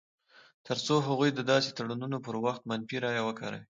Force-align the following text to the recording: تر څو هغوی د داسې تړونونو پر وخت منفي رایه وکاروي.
تر 0.67 0.77
څو 0.85 0.95
هغوی 1.07 1.29
د 1.33 1.39
داسې 1.51 1.69
تړونونو 1.77 2.17
پر 2.25 2.35
وخت 2.45 2.61
منفي 2.69 2.97
رایه 3.03 3.23
وکاروي. 3.25 3.59